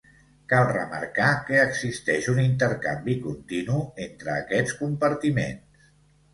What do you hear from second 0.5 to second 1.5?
Cal remarcar